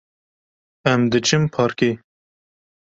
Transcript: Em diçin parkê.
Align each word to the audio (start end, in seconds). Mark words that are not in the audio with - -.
Em 0.93 1.01
diçin 1.13 1.43
parkê. 1.53 1.91